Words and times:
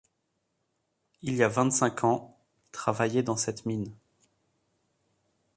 Il 1.21 1.35
y 1.35 1.43
a 1.43 1.47
vingt-cinq 1.47 2.03
ans, 2.05 2.35
travaillaient 2.71 3.21
dans 3.21 3.37
cette 3.37 3.67
mine. 3.67 3.93